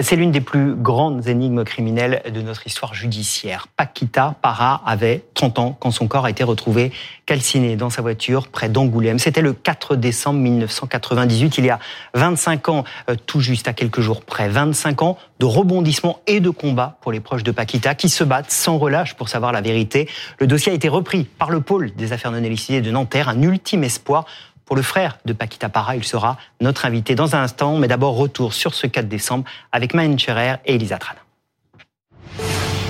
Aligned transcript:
C'est 0.00 0.16
l'une 0.16 0.30
des 0.30 0.40
plus 0.40 0.74
grandes 0.74 1.26
énigmes 1.26 1.64
criminelles 1.64 2.22
de 2.32 2.40
notre 2.40 2.66
histoire 2.66 2.94
judiciaire. 2.94 3.66
Paquita 3.76 4.36
Para 4.40 4.80
avait 4.86 5.24
30 5.34 5.58
ans 5.58 5.76
quand 5.78 5.90
son 5.90 6.06
corps 6.06 6.26
a 6.26 6.30
été 6.30 6.44
retrouvé 6.44 6.92
calciné 7.26 7.74
dans 7.74 7.90
sa 7.90 8.00
voiture 8.00 8.48
près 8.48 8.68
d'Angoulême. 8.68 9.18
C'était 9.18 9.40
le 9.40 9.52
4 9.52 9.96
décembre 9.96 10.38
1998, 10.40 11.58
il 11.58 11.64
y 11.64 11.70
a 11.70 11.80
25 12.14 12.68
ans, 12.68 12.84
euh, 13.10 13.16
tout 13.26 13.40
juste 13.40 13.66
à 13.66 13.72
quelques 13.72 14.00
jours 14.00 14.22
près. 14.22 14.48
25 14.48 15.02
ans 15.02 15.18
de 15.40 15.46
rebondissement 15.46 16.20
et 16.26 16.40
de 16.40 16.50
combat 16.50 16.98
pour 17.00 17.10
les 17.10 17.20
proches 17.20 17.42
de 17.42 17.50
Paquita 17.50 17.94
qui 17.94 18.08
se 18.08 18.24
battent 18.24 18.50
sans 18.50 18.78
relâche 18.78 19.14
pour 19.14 19.28
savoir 19.28 19.52
la 19.52 19.60
vérité. 19.60 20.08
Le 20.38 20.46
dossier 20.46 20.72
a 20.72 20.74
été 20.74 20.88
repris 20.88 21.24
par 21.24 21.50
le 21.50 21.60
pôle 21.60 21.94
des 21.94 22.12
affaires 22.12 22.30
non 22.30 22.42
élucidées 22.42 22.82
de 22.82 22.90
Nanterre, 22.90 23.28
un 23.28 23.42
ultime 23.42 23.84
espoir 23.84 24.26
pour 24.68 24.76
le 24.76 24.82
frère 24.82 25.16
de 25.24 25.32
Paquita 25.32 25.70
Para. 25.70 25.96
Il 25.96 26.04
sera 26.04 26.36
notre 26.60 26.84
invité 26.84 27.14
dans 27.14 27.34
un 27.34 27.42
instant, 27.42 27.78
mais 27.78 27.88
d'abord 27.88 28.16
retour 28.16 28.52
sur 28.52 28.74
ce 28.74 28.86
4 28.86 29.08
décembre 29.08 29.44
avec 29.72 29.94
Maën 29.94 30.18
Scherer 30.18 30.56
et 30.66 30.74
Elisa 30.74 30.98
Tran. 30.98 31.14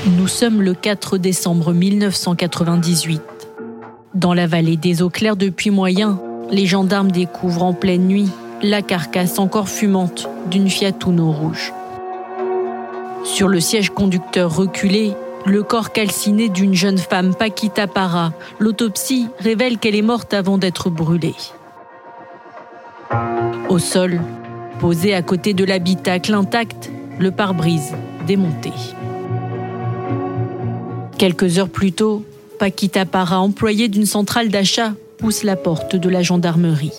Nous 0.08 0.26
sommes 0.26 0.60
le 0.60 0.74
4 0.74 1.18
décembre 1.18 1.72
1998. 1.72 3.22
Dans 4.14 4.34
la 4.34 4.48
vallée 4.48 4.76
des 4.76 5.02
eaux 5.02 5.08
claires 5.08 5.36
depuis 5.36 5.70
moyen, 5.70 6.20
les 6.50 6.66
gendarmes 6.66 7.12
découvrent 7.12 7.62
en 7.62 7.74
pleine 7.74 8.08
nuit 8.08 8.28
la 8.60 8.82
carcasse 8.82 9.38
encore 9.38 9.68
fumante 9.68 10.28
d'une 10.50 10.68
Fiat 10.68 10.98
Uno 11.06 11.30
rouge. 11.30 11.72
Sur 13.22 13.46
le 13.46 13.60
siège 13.60 13.90
conducteur 13.90 14.52
reculé, 14.52 15.12
le 15.46 15.62
corps 15.62 15.92
calciné 15.92 16.48
d'une 16.48 16.74
jeune 16.74 16.98
femme, 16.98 17.36
Paquita 17.36 17.86
Para. 17.86 18.32
L'autopsie 18.58 19.28
révèle 19.38 19.78
qu'elle 19.78 19.94
est 19.94 20.02
morte 20.02 20.34
avant 20.34 20.58
d'être 20.58 20.90
brûlée. 20.90 21.36
Au 23.68 23.78
sol, 23.78 24.18
posé 24.80 25.14
à 25.14 25.20
côté 25.20 25.52
de 25.52 25.62
l'habitacle 25.62 26.32
intact, 26.32 26.90
le 27.18 27.30
pare-brise 27.30 27.92
démonté. 28.26 28.72
Quelques 31.18 31.58
heures 31.58 31.68
plus 31.68 31.92
tôt, 31.92 32.24
Paquita 32.58 33.04
Para, 33.04 33.40
employée 33.40 33.88
d'une 33.88 34.06
centrale 34.06 34.48
d'achat, 34.48 34.94
pousse 35.18 35.42
la 35.42 35.54
porte 35.54 35.96
de 35.96 36.08
la 36.08 36.22
gendarmerie. 36.22 36.94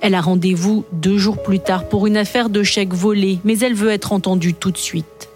Elle 0.00 0.14
a 0.14 0.20
rendez-vous 0.20 0.84
deux 0.92 1.18
jours 1.18 1.42
plus 1.42 1.58
tard 1.58 1.88
pour 1.88 2.06
une 2.06 2.16
affaire 2.16 2.48
de 2.48 2.62
chèque 2.62 2.94
volé, 2.94 3.40
mais 3.42 3.58
elle 3.58 3.74
veut 3.74 3.90
être 3.90 4.12
entendue 4.12 4.54
tout 4.54 4.70
de 4.70 4.78
suite. 4.78 5.28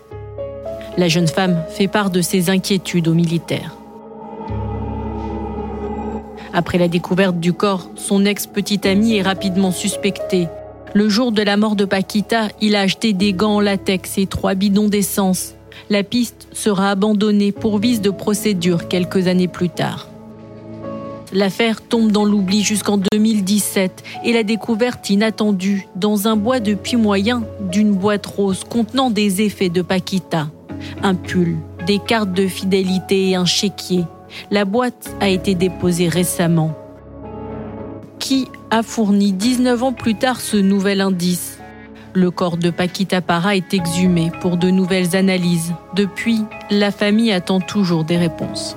La 0.97 1.09
jeune 1.09 1.27
femme 1.27 1.61
fait 1.71 1.89
part 1.89 2.11
de 2.11 2.21
ses 2.21 2.51
inquiétudes 2.51 3.09
aux 3.09 3.15
militaires. 3.15 3.75
Après 6.53 6.79
la 6.79 6.89
découverte 6.89 7.41
du 7.41 7.53
corps, 7.53 7.91
son 7.95 8.25
ex-petite 8.25 8.85
amie 8.85 9.17
est 9.17 9.23
rapidement 9.23 9.73
suspectée. 9.73 10.49
Le 10.95 11.09
jour 11.09 11.33
de 11.33 11.43
la 11.43 11.57
mort 11.57 11.77
de 11.77 11.87
Paquita, 11.87 12.49
il 12.61 12.77
a 12.77 12.81
acheté 12.81 13.15
des 13.15 13.33
gants 13.33 13.57
en 13.57 13.61
latex 13.61 14.19
et 14.19 14.27
trois 14.27 14.55
bidons 14.55 14.89
d'essence. 14.89 15.55
La 15.89 16.03
piste 16.03 16.49
sera 16.53 16.91
abandonnée 16.91 17.53
pour 17.53 17.79
vice 17.79 18.03
de 18.03 18.11
procédure 18.11 18.89
quelques 18.89 19.27
années 19.27 19.49
plus 19.49 19.71
tard. 19.71 20.09
L'affaire 21.33 21.81
tombe 21.81 22.13
dans 22.13 22.27
l'oubli 22.27 22.63
jusqu'en 22.63 22.99
2017 22.99 24.03
et 24.23 24.35
la 24.35 24.43
découverte 24.43 25.09
inattendue 25.09 25.89
dans 25.97 26.29
un 26.29 26.37
bois 26.37 26.61
de 26.61 26.75
puits 26.75 26.97
moyen 26.97 27.43
d'une 27.71 27.95
boîte 27.95 28.27
rose 28.27 28.65
contenant 28.69 29.09
des 29.09 29.41
effets 29.41 29.71
de 29.71 29.81
Paquita. 29.81 30.49
Un 31.03 31.15
pull, 31.15 31.57
des 31.87 31.99
cartes 31.99 32.35
de 32.35 32.47
fidélité 32.47 33.31
et 33.31 33.35
un 33.35 33.47
chéquier 33.47 34.05
la 34.51 34.65
boîte 34.65 35.15
a 35.21 35.29
été 35.29 35.55
déposée 35.55 36.09
récemment. 36.09 36.77
Qui 38.19 38.49
a 38.71 38.83
fourni 38.83 39.33
19 39.33 39.83
ans 39.83 39.93
plus 39.93 40.15
tard 40.15 40.41
ce 40.41 40.57
nouvel 40.57 41.01
indice? 41.01 41.59
Le 42.15 42.31
corps 42.31 42.59
de 42.59 42.71
Paquita 42.71 43.21
Para 43.21 43.57
est 43.57 43.73
exhumé 43.73 44.31
pour 44.41 44.59
de 44.59 44.71
nouvelles 44.71 45.17
analyses. 45.17 45.73
Depuis, 45.95 46.43
la 46.71 46.91
famille 46.91 47.33
attend 47.33 47.61
toujours 47.61 48.05
des 48.05 48.19
réponses 48.19 48.77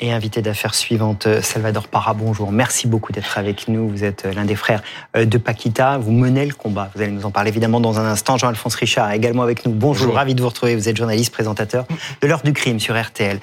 et 0.00 0.12
invité 0.12 0.42
d'affaires 0.42 0.74
suivante, 0.74 1.26
euh, 1.26 1.40
Salvador 1.42 1.88
Parra, 1.88 2.14
bonjour. 2.14 2.52
Merci 2.52 2.86
beaucoup 2.86 3.12
d'être 3.12 3.38
avec 3.38 3.68
nous. 3.68 3.88
Vous 3.88 4.04
êtes 4.04 4.26
euh, 4.26 4.32
l'un 4.32 4.44
des 4.44 4.56
frères 4.56 4.82
euh, 5.16 5.24
de 5.24 5.38
Paquita. 5.38 5.98
Vous 5.98 6.10
menez 6.10 6.46
le 6.46 6.54
combat. 6.54 6.90
Vous 6.94 7.02
allez 7.02 7.12
nous 7.12 7.24
en 7.24 7.30
parler 7.30 7.50
évidemment 7.50 7.80
dans 7.80 7.98
un 7.98 8.04
instant. 8.04 8.36
Jean-Alphonse 8.36 8.74
Richard 8.74 9.12
également 9.12 9.42
avec 9.42 9.64
nous. 9.64 9.72
Bonjour. 9.72 10.14
ravi 10.14 10.34
de 10.34 10.40
vous 10.40 10.48
retrouver. 10.48 10.74
Vous 10.74 10.88
êtes 10.88 10.96
journaliste, 10.96 11.32
présentateur 11.32 11.86
de 12.20 12.26
l'heure 12.26 12.42
du 12.42 12.52
crime 12.52 12.80
sur 12.80 13.00
RTL. 13.00 13.40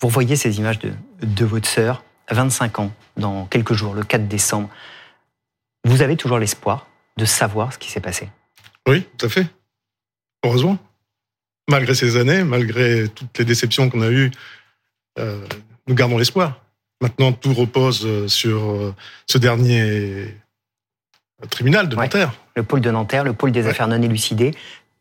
vous 0.00 0.08
voyez 0.08 0.36
ces 0.36 0.58
images 0.58 0.78
de, 0.78 0.92
de 1.22 1.44
votre 1.44 1.68
sœur, 1.68 2.02
25 2.30 2.78
ans, 2.78 2.92
dans 3.16 3.44
quelques 3.46 3.74
jours, 3.74 3.94
le 3.94 4.02
4 4.02 4.26
décembre. 4.26 4.68
Vous 5.84 6.02
avez 6.02 6.16
toujours 6.16 6.38
l'espoir 6.38 6.86
de 7.16 7.24
savoir 7.24 7.72
ce 7.72 7.78
qui 7.78 7.90
s'est 7.90 8.00
passé? 8.00 8.28
Oui, 8.88 9.06
tout 9.18 9.26
à 9.26 9.28
fait. 9.28 9.46
Heureusement. 10.44 10.78
Malgré 11.68 11.94
ces 11.94 12.16
années, 12.16 12.42
malgré 12.42 13.08
toutes 13.08 13.38
les 13.38 13.44
déceptions 13.44 13.90
qu'on 13.90 14.02
a 14.02 14.08
eues 14.08 14.30
nous 15.16 15.94
gardons 15.94 16.18
l'espoir. 16.18 16.60
Maintenant, 17.00 17.32
tout 17.32 17.54
repose 17.54 18.04
euh, 18.04 18.28
sur 18.28 18.70
euh, 18.70 18.94
ce 19.26 19.38
dernier 19.38 20.34
tribunal 21.48 21.88
de 21.88 21.96
Nanterre. 21.96 22.32
Le 22.54 22.62
pôle 22.62 22.82
de 22.82 22.90
Nanterre, 22.90 23.24
le 23.24 23.32
pôle 23.32 23.52
des 23.52 23.66
affaires 23.66 23.88
non 23.88 24.02
élucidées. 24.02 24.54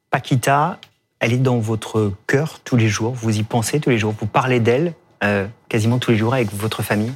Paquita, 0.09 0.79
elle 1.19 1.33
est 1.33 1.37
dans 1.37 1.59
votre 1.59 2.13
cœur 2.25 2.61
tous 2.61 2.77
les 2.77 2.87
jours. 2.87 3.13
Vous 3.13 3.37
y 3.37 3.43
pensez 3.43 3.81
tous 3.81 3.89
les 3.89 3.97
jours. 3.97 4.15
Vous 4.17 4.27
parlez 4.27 4.59
d'elle 4.59 4.93
quasiment 5.67 5.99
tous 5.99 6.11
les 6.11 6.17
jours 6.17 6.33
avec 6.33 6.53
votre 6.53 6.81
famille. 6.81 7.11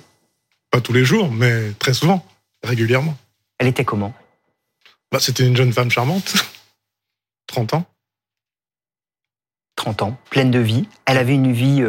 Pas 0.69 0.81
tous 0.81 0.91
les 0.91 1.05
jours, 1.05 1.31
mais 1.31 1.71
très 1.79 1.93
souvent, 1.93 2.25
régulièrement. 2.63 3.17
Elle 3.59 3.67
était 3.67 3.85
comment? 3.85 4.13
Bah, 5.09 5.19
C'était 5.21 5.47
une 5.47 5.55
jeune 5.55 5.71
femme 5.71 5.89
charmante, 5.89 6.33
30 7.47 7.75
ans. 7.75 7.85
30 9.77 10.01
ans, 10.01 10.17
pleine 10.29 10.51
de 10.51 10.59
vie. 10.59 10.89
Elle 11.05 11.17
avait 11.17 11.33
une 11.33 11.53
vie 11.53 11.81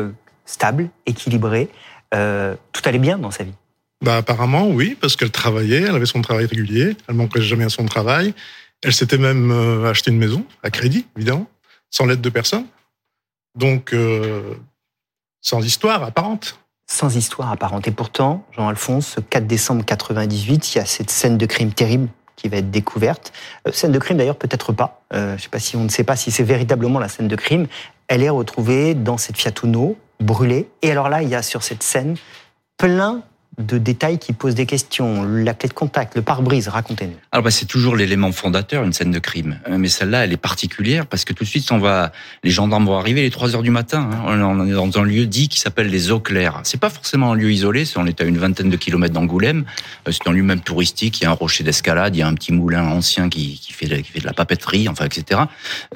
stable, 0.45 0.91
équilibrée. 1.07 1.69
Euh, 2.15 2.55
tout 2.73 2.83
allait 2.85 2.99
bien 2.99 3.19
dans 3.19 3.31
sa 3.31 3.45
vie 3.45 3.55
bah, 4.03 4.19
Apparemment, 4.19 4.69
oui, 4.69 4.97
parce 5.01 5.17
qu'elle 5.17 5.31
travaillait, 5.31 5.83
elle 5.83 5.95
avait 5.95 6.07
son 6.07 6.23
travail 6.23 6.47
régulier, 6.47 6.97
elle 7.09 7.15
manquait 7.15 7.43
jamais 7.43 7.65
à 7.65 7.69
son 7.69 7.85
travail. 7.87 8.35
Elle 8.83 8.93
s'était 8.93 9.19
même 9.19 9.51
euh, 9.51 9.91
acheté 9.91 10.11
une 10.11 10.19
maison, 10.19 10.45
à 10.63 10.71
crédit, 10.71 11.07
évidemment, 11.17 11.49
sans 11.91 12.07
l'aide 12.07 12.21
de 12.21 12.31
personne. 12.31 12.67
Donc, 13.57 13.93
euh, 13.93 14.55
sans 15.41 15.65
histoire 15.65 16.03
apparente. 16.03 16.59
Sans 16.87 17.17
histoire 17.17 17.51
apparente. 17.51 17.89
Et 17.89 17.93
pourtant, 17.93 18.47
Jean-Alphonse, 18.53 19.15
ce 19.17 19.21
4 19.21 19.47
décembre 19.47 19.85
98, 19.85 20.75
il 20.75 20.79
y 20.79 20.81
a 20.81 20.85
cette 20.85 21.11
scène 21.11 21.39
de 21.39 21.47
crime 21.47 21.73
terrible 21.73 22.09
qui 22.37 22.49
va 22.49 22.59
être 22.59 22.71
découverte. 22.71 23.33
scène 23.73 23.93
de 23.93 23.99
crime 23.99 24.19
d'ailleurs 24.19 24.37
peut-être 24.37 24.73
pas. 24.73 25.03
je 25.13 25.19
ne 25.19 25.39
sais 25.39 25.49
pas 25.49 25.59
si 25.59 25.77
on 25.77 25.85
ne 25.85 25.89
sait 25.89 26.05
pas 26.05 26.17
si 26.17 26.31
c'est 26.31 26.43
véritablement 26.43 26.99
la 26.99 27.09
scène 27.09 27.29
de 27.29 27.37
crime. 27.37 27.67
Elle 28.09 28.23
est 28.23 28.31
retrouvée 28.31 28.95
dans 28.95 29.17
cette 29.17 29.37
Fiat 29.37 29.53
Uno 29.63 29.97
brûlé. 30.21 30.69
Et 30.83 30.91
alors 30.91 31.09
là, 31.09 31.23
il 31.23 31.29
y 31.29 31.35
a 31.35 31.43
sur 31.43 31.63
cette 31.63 31.83
scène 31.83 32.17
plein 32.77 33.23
de 33.59 33.79
détails 33.79 34.19
qui 34.19 34.33
posent 34.33 34.55
des 34.55 34.67
questions. 34.67 35.25
La 35.25 35.55
clé 35.55 35.69
de 35.69 35.75
contact, 35.75 36.17
le 36.17 36.23
pare-brise, 36.23 36.69
racontez-nous. 36.69 37.17
Alors 37.33 37.45
bah, 37.45 37.51
c'est 37.51 37.67
toujours 37.67 37.97
l'élément 37.97 38.33
fondateur, 38.33 38.83
une 38.85 38.93
scène 38.93 39.11
de 39.11 39.19
crime. 39.19 39.59
Euh, 39.69 39.79
mais 39.79 39.89
celle-là, 39.89 40.25
elle 40.25 40.33
est 40.33 40.39
particulière 40.39 41.07
parce 41.07 41.25
que 41.25 41.33
tout 41.33 41.45
de 41.45 41.49
suite, 41.49 41.71
on 41.71 41.79
va, 41.79 42.13
les 42.43 42.51
gendarmes 42.51 42.87
vont 42.87 42.99
arriver 42.99 43.23
les 43.23 43.31
3 43.31 43.55
heures 43.55 43.63
du 43.63 43.71
matin. 43.71 44.11
Hein. 44.13 44.41
On 44.43 44.67
est 44.67 44.73
dans 44.73 44.99
un 44.99 45.05
lieu 45.05 45.27
dit 45.27 45.49
qui 45.49 45.61
s'appelle 45.61 45.89
les 45.89 46.11
Eaux 46.11 46.21
Claires. 46.21 46.61
C'est 46.65 46.81
pas 46.81 46.91
forcément 46.91 47.33
un 47.33 47.35
lieu 47.35 47.51
isolé, 47.53 47.85
on 47.97 48.07
est 48.07 48.21
à 48.21 48.25
une 48.25 48.39
vingtaine 48.39 48.71
de 48.71 48.77
kilomètres 48.77 49.15
d'Angoulême. 49.15 49.65
Euh, 50.09 50.13
c'est 50.13 50.29
un 50.29 50.33
lieu 50.33 50.43
même 50.43 50.61
touristique, 50.61 51.21
il 51.21 51.25
y 51.25 51.27
a 51.27 51.31
un 51.31 51.35
rocher 51.35 51.65
d'escalade, 51.65 52.17
il 52.17 52.21
y 52.21 52.23
a 52.23 52.29
un 52.29 52.35
petit 52.35 52.53
moulin 52.53 52.85
ancien 52.85 53.29
qui, 53.29 53.61
fait, 53.71 53.87
de, 53.87 54.03
la 54.25 54.33
papeterie, 54.33 54.89
enfin, 54.89 55.05
etc. 55.05 55.43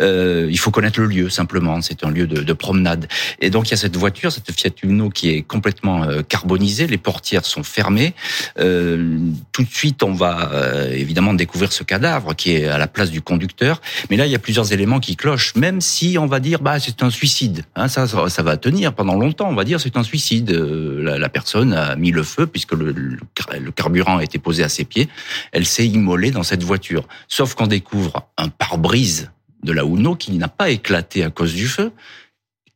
Euh, 0.01 0.49
il 0.51 0.59
faut 0.59 0.71
connaître 0.71 1.01
le 1.01 1.07
lieu, 1.07 1.29
simplement. 1.29 1.81
C'est 1.83 2.05
un 2.05 2.11
lieu 2.11 2.27
de, 2.27 2.43
de, 2.43 2.53
promenade. 2.53 3.09
Et 3.41 3.51
donc, 3.51 3.69
il 3.69 3.71
y 3.73 3.75
a 3.75 3.77
cette 3.77 3.97
voiture, 3.97 4.33
cette 4.33 4.51
Fiat 4.53 4.71
Uno 4.83 5.11
qui 5.11 5.31
est 5.31 5.43
complètement 5.43 6.07
carbonisée. 6.29 6.87
Les 6.87 6.99
portières 6.99 7.45
sont 7.49 7.63
fermées. 7.63 8.15
Euh, 8.59 9.19
tout 9.53 9.65
de 9.65 9.71
suite, 9.71 10.03
on 10.03 10.13
va 10.13 10.51
euh, 10.53 10.93
évidemment 10.93 11.35
découvrir 11.35 11.73
ce 11.73 11.83
cadavre 11.83 12.35
qui 12.35 12.53
est 12.53 12.67
à 12.67 12.79
la 12.79 12.87
place 12.87 13.11
du 13.11 13.23
conducteur. 13.23 13.81
Mais 14.11 14.17
là, 14.17 14.27
il 14.27 14.33
y 14.33 14.35
a 14.35 14.39
plusieurs 14.39 14.73
éléments 14.73 15.01
qui 15.01 15.17
clochent, 15.17 15.55
même 15.55 15.81
si 15.81 16.17
on 16.19 16.27
va 16.27 16.41
dire, 16.41 16.61
bah, 16.61 16.79
c'est 16.81 17.03
un 17.03 17.11
suicide. 17.11 17.65
Hein, 17.75 17.89
ça, 17.89 18.07
ça, 18.07 18.43
va 18.43 18.57
tenir 18.57 18.93
pendant 18.95 19.15
longtemps. 19.15 19.49
On 19.49 19.55
va 19.55 19.65
dire, 19.65 19.81
c'est 19.81 19.97
un 19.97 20.03
suicide. 20.03 20.51
Euh, 20.51 21.03
la, 21.03 21.19
la, 21.19 21.29
personne 21.29 21.73
a 21.73 21.97
mis 21.97 22.11
le 22.11 22.23
feu 22.23 22.47
puisque 22.47 22.73
le, 22.73 22.93
le, 22.93 23.71
carburant 23.73 24.19
a 24.19 24.25
été 24.25 24.39
posé 24.39 24.63
à 24.63 24.69
ses 24.69 24.85
pieds. 24.85 25.09
Elle 25.53 25.67
s'est 25.67 25.87
immolée 25.87 26.31
dans 26.31 26.43
cette 26.43 26.63
voiture. 26.63 27.07
Sauf 27.29 27.55
qu'on 27.55 27.67
découvre 27.67 28.29
un 28.37 28.49
pare-brise 28.49 29.31
de 29.63 29.73
la 29.73 29.83
Uno 29.83 30.15
qui 30.15 30.33
n'a 30.33 30.49
pas 30.49 30.71
éclaté 30.71 31.25
à 31.25 31.31
cause 31.31 31.55
du 31.55 31.67
feu, 31.67 31.93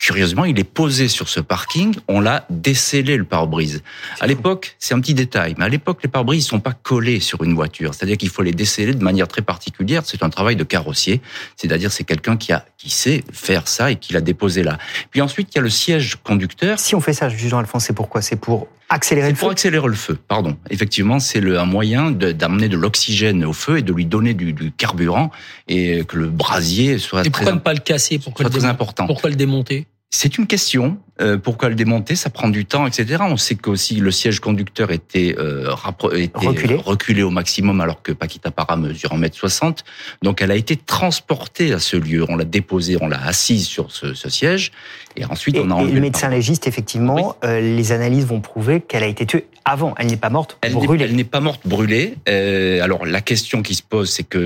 curieusement, 0.02 0.44
il 0.44 0.58
est 0.58 0.64
posé 0.64 1.06
sur 1.06 1.28
ce 1.28 1.38
parking, 1.38 1.94
on 2.08 2.20
l'a 2.20 2.44
décellé 2.50 3.16
le 3.16 3.22
pare-brise. 3.22 3.82
À 4.20 4.26
l'époque, 4.26 4.74
c'est 4.80 4.94
un 4.94 5.00
petit 5.00 5.14
détail, 5.14 5.54
mais 5.56 5.64
à 5.64 5.68
l'époque, 5.68 6.00
les 6.02 6.08
pare-brises 6.08 6.44
sont 6.44 6.58
pas 6.58 6.72
collés 6.72 7.20
sur 7.20 7.44
une 7.44 7.54
voiture. 7.54 7.94
C'est-à-dire 7.94 8.18
qu'il 8.18 8.28
faut 8.28 8.42
les 8.42 8.50
déceller 8.50 8.94
de 8.94 9.02
manière 9.02 9.28
très 9.28 9.42
particulière. 9.42 10.02
C'est 10.04 10.24
un 10.24 10.28
travail 10.28 10.56
de 10.56 10.64
carrossier. 10.64 11.22
C'est-à-dire, 11.56 11.92
c'est 11.92 12.02
quelqu'un 12.02 12.36
qui 12.36 12.52
a, 12.52 12.66
qui 12.78 12.90
sait 12.90 13.22
faire 13.32 13.68
ça 13.68 13.92
et 13.92 13.96
qui 13.96 14.12
l'a 14.12 14.20
déposé 14.20 14.64
là. 14.64 14.76
Puis 15.12 15.20
ensuite, 15.20 15.50
il 15.52 15.56
y 15.56 15.60
a 15.60 15.62
le 15.62 15.70
siège 15.70 16.16
conducteur. 16.16 16.80
Si 16.80 16.96
on 16.96 17.00
fait 17.00 17.12
ça, 17.12 17.28
jugeant 17.28 17.58
Alphonse, 17.58 17.84
c'est 17.84 17.92
pourquoi? 17.92 18.22
C'est 18.22 18.36
pour 18.36 18.66
accélérer 18.88 19.28
le 19.28 19.34
feu? 19.36 19.40
pour 19.40 19.50
accélérer 19.50 19.86
le 19.86 19.94
feu, 19.94 20.18
pardon. 20.26 20.56
Effectivement, 20.68 21.20
c'est 21.20 21.38
un 21.56 21.64
moyen 21.64 22.10
d'amener 22.10 22.68
de, 22.68 22.76
l'oxygène 22.76 23.44
au 23.44 23.52
feu 23.52 23.78
et 23.78 23.82
de 23.82 23.92
lui 23.92 24.04
donner 24.04 24.34
du, 24.34 24.52
du, 24.52 24.72
carburant 24.72 25.30
et 25.68 26.04
que 26.04 26.16
le 26.16 26.28
brasier 26.28 26.98
soit 26.98 27.24
et 27.24 27.30
pourquoi 27.30 27.52
ne 27.52 27.60
pas 27.60 27.72
le 27.72 27.80
casser? 27.80 28.18
Pourquoi 28.18 28.44
le 28.44 28.50
très 28.50 28.64
important? 28.64 29.06
Pourquoi 29.06 29.30
le 29.30 29.36
démonter? 29.36 29.86
C'est 30.14 30.36
une 30.36 30.46
question. 30.46 30.98
Euh, 31.22 31.38
pourquoi 31.38 31.70
le 31.70 31.74
démonter 31.74 32.16
Ça 32.16 32.28
prend 32.28 32.50
du 32.50 32.66
temps, 32.66 32.86
etc. 32.86 33.22
On 33.22 33.38
sait 33.38 33.54
qu'aussi 33.54 33.96
le 33.96 34.10
siège 34.10 34.40
conducteur 34.40 34.90
était, 34.90 35.34
euh, 35.38 35.74
était 36.14 36.46
reculé. 36.46 36.74
reculé. 36.74 37.22
au 37.22 37.30
maximum, 37.30 37.80
alors 37.80 38.02
que 38.02 38.12
Paquita 38.12 38.50
Para 38.50 38.76
mesure 38.76 39.14
1m60. 39.14 39.78
Donc 40.22 40.42
elle 40.42 40.50
a 40.50 40.56
été 40.56 40.76
transportée 40.76 41.72
à 41.72 41.78
ce 41.78 41.96
lieu. 41.96 42.26
On 42.28 42.36
l'a 42.36 42.44
déposée, 42.44 42.98
on 43.00 43.08
l'a 43.08 43.24
assise 43.24 43.66
sur 43.66 43.90
ce, 43.90 44.12
ce, 44.12 44.28
siège. 44.28 44.70
Et 45.16 45.24
ensuite, 45.24 45.56
on 45.58 45.70
a 45.70 45.74
enlevé 45.74 45.92
et 45.92 45.94
le 45.94 46.00
médecin 46.02 46.28
légiste, 46.28 46.66
effectivement, 46.66 47.36
euh, 47.42 47.60
les 47.60 47.92
analyses 47.92 48.26
vont 48.26 48.40
prouver 48.40 48.82
qu'elle 48.82 49.04
a 49.04 49.08
été 49.08 49.24
tuée 49.24 49.46
avant. 49.64 49.94
Elle 49.98 50.08
n'est 50.08 50.16
pas 50.16 50.30
morte 50.30 50.58
elle 50.60 50.74
brûlée. 50.74 51.04
Elle 51.04 51.16
n'est 51.16 51.24
pas 51.24 51.40
morte 51.40 51.62
brûlée. 51.66 52.16
Euh, 52.28 52.82
alors 52.82 53.06
la 53.06 53.20
question 53.22 53.62
qui 53.62 53.74
se 53.74 53.82
pose, 53.82 54.10
c'est 54.10 54.24
que 54.24 54.38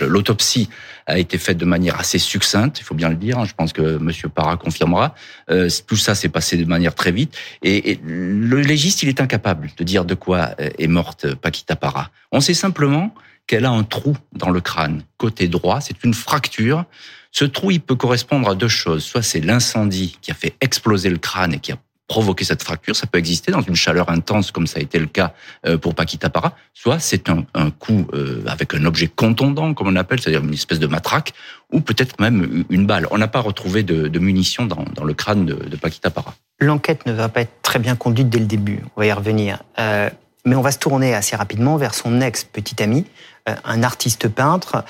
l'autopsie 0.00 0.68
a 1.06 1.18
été 1.18 1.38
faite 1.38 1.58
de 1.58 1.64
manière 1.64 1.98
assez 1.98 2.18
succincte. 2.18 2.80
Il 2.80 2.84
faut 2.84 2.94
bien 2.94 3.08
le 3.08 3.16
dire. 3.16 3.38
Hein. 3.38 3.44
Je 3.44 3.54
pense 3.54 3.72
que 3.72 3.98
Monsieur 3.98 4.28
Parra 4.28 4.56
confirmera. 4.56 5.14
Euh, 5.50 5.68
tout 5.86 5.96
ça 5.96 6.14
s'est 6.14 6.28
passé 6.28 6.56
de 6.56 6.64
manière 6.64 6.94
très 6.94 7.12
vite. 7.12 7.36
Et, 7.62 7.92
et, 7.92 8.00
le 8.04 8.60
légiste, 8.60 9.02
il 9.02 9.08
est 9.08 9.20
incapable 9.20 9.70
de 9.76 9.84
dire 9.84 10.04
de 10.04 10.14
quoi 10.14 10.54
est 10.58 10.86
morte 10.86 11.34
Paquita 11.34 11.76
Parra. 11.76 12.10
On 12.32 12.40
sait 12.40 12.54
simplement 12.54 13.14
qu'elle 13.46 13.64
a 13.64 13.70
un 13.70 13.84
trou 13.84 14.16
dans 14.32 14.50
le 14.50 14.60
crâne, 14.60 15.02
côté 15.18 15.48
droit. 15.48 15.80
C'est 15.80 16.04
une 16.04 16.14
fracture. 16.14 16.84
Ce 17.30 17.44
trou, 17.44 17.70
il 17.70 17.80
peut 17.80 17.96
correspondre 17.96 18.48
à 18.48 18.54
deux 18.54 18.68
choses. 18.68 19.04
Soit 19.04 19.22
c'est 19.22 19.40
l'incendie 19.40 20.18
qui 20.20 20.30
a 20.30 20.34
fait 20.34 20.54
exploser 20.60 21.10
le 21.10 21.18
crâne 21.18 21.54
et 21.54 21.58
qui 21.58 21.72
a 21.72 21.78
provoquer 22.06 22.44
cette 22.44 22.62
fracture, 22.62 22.94
ça 22.94 23.06
peut 23.06 23.18
exister 23.18 23.50
dans 23.50 23.62
une 23.62 23.74
chaleur 23.74 24.10
intense 24.10 24.50
comme 24.50 24.66
ça 24.66 24.78
a 24.78 24.82
été 24.82 24.98
le 24.98 25.06
cas 25.06 25.32
euh, 25.66 25.78
pour 25.78 25.94
Paquita 25.94 26.28
Para, 26.28 26.54
soit 26.74 26.98
c'est 26.98 27.28
un, 27.28 27.44
coup 27.78 28.06
euh, 28.12 28.42
avec 28.46 28.74
un 28.74 28.84
objet 28.84 29.08
contondant, 29.08 29.72
comme 29.74 29.88
on 29.88 29.96
appelle, 29.96 30.20
c'est-à-dire 30.20 30.44
une 30.44 30.52
espèce 30.52 30.78
de 30.78 30.86
matraque, 30.86 31.32
ou 31.72 31.80
peut-être 31.80 32.20
même 32.20 32.64
une 32.68 32.86
balle. 32.86 33.08
On 33.10 33.18
n'a 33.18 33.28
pas 33.28 33.40
retrouvé 33.40 33.82
de, 33.82 34.18
munitions 34.18 34.66
dans, 34.66 35.04
le 35.04 35.14
crâne 35.14 35.46
de, 35.46 35.76
Paquita 35.76 36.10
Para. 36.10 36.34
L'enquête 36.60 37.06
ne 37.06 37.12
va 37.12 37.28
pas 37.28 37.42
être 37.42 37.62
très 37.62 37.78
bien 37.78 37.96
conduite 37.96 38.28
dès 38.28 38.38
le 38.38 38.46
début, 38.46 38.80
on 38.96 39.00
va 39.00 39.06
y 39.06 39.12
revenir. 39.12 39.62
Euh, 39.78 40.10
mais 40.44 40.56
on 40.56 40.62
va 40.62 40.72
se 40.72 40.78
tourner 40.78 41.14
assez 41.14 41.36
rapidement 41.36 41.78
vers 41.78 41.94
son 41.94 42.20
ex-petit 42.20 42.82
ami, 42.82 43.06
un 43.46 43.82
artiste 43.82 44.28
peintre, 44.28 44.84